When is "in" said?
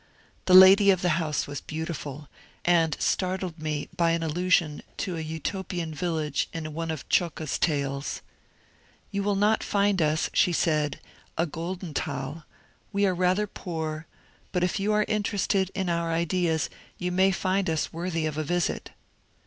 6.53-6.73, 15.75-15.87